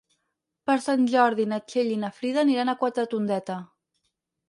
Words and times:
Per 0.69 0.77
Sant 0.85 1.03
Jordi 1.11 1.45
na 1.53 1.61
Txell 1.67 1.93
i 1.99 2.01
na 2.07 2.11
Frida 2.17 2.43
aniran 2.47 2.75
a 2.75 2.79
Quatretondeta. 2.83 3.63